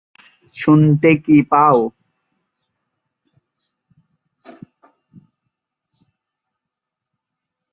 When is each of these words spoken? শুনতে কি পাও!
শুনতে 0.53 1.09
কি 1.25 1.37
পাও! 1.51 1.79